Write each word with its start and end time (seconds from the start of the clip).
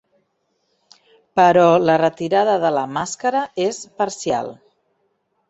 Però 1.39 1.65
la 1.89 1.97
retirada 2.03 2.57
de 2.65 2.73
la 2.79 2.87
màscara 2.95 3.45
és 3.69 3.83
parcial. 4.01 4.53